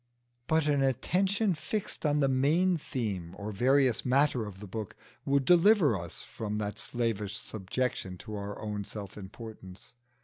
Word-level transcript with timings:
But 0.47 0.65
an 0.65 0.81
attention 0.81 1.53
fixed 1.53 2.07
on 2.07 2.21
the 2.21 2.27
main 2.27 2.75
theme 2.75 3.35
or 3.37 3.51
various 3.51 4.03
matter 4.03 4.47
of 4.47 4.59
the 4.59 4.65
book 4.65 4.95
would 5.25 5.45
deliver 5.45 5.95
us 5.95 6.23
from 6.23 6.57
that 6.57 6.79
slavish 6.79 7.37
subjection 7.37 8.17
to 8.25 8.33
our 8.35 8.59
own 8.59 8.83
self 8.83 9.15
importance. 9.15 9.93